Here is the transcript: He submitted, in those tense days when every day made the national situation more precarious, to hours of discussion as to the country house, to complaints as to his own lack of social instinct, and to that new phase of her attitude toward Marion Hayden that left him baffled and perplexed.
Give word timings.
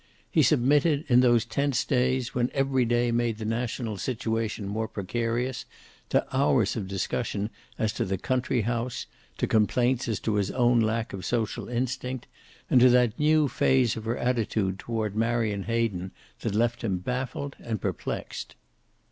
He 0.31 0.41
submitted, 0.41 1.05
in 1.09 1.19
those 1.19 1.45
tense 1.45 1.85
days 1.85 2.33
when 2.33 2.49
every 2.55 2.85
day 2.85 3.11
made 3.11 3.37
the 3.37 3.45
national 3.45 3.97
situation 3.97 4.67
more 4.67 4.87
precarious, 4.87 5.65
to 6.09 6.25
hours 6.35 6.75
of 6.75 6.87
discussion 6.87 7.51
as 7.77 7.93
to 7.93 8.05
the 8.05 8.17
country 8.17 8.61
house, 8.61 9.05
to 9.37 9.45
complaints 9.45 10.07
as 10.07 10.19
to 10.21 10.33
his 10.37 10.49
own 10.49 10.79
lack 10.79 11.13
of 11.13 11.23
social 11.23 11.69
instinct, 11.69 12.25
and 12.67 12.81
to 12.81 12.89
that 12.89 13.19
new 13.19 13.47
phase 13.47 13.95
of 13.95 14.05
her 14.05 14.17
attitude 14.17 14.79
toward 14.79 15.15
Marion 15.15 15.65
Hayden 15.65 16.13
that 16.39 16.55
left 16.55 16.83
him 16.83 16.97
baffled 16.97 17.55
and 17.59 17.79
perplexed. 17.79 18.55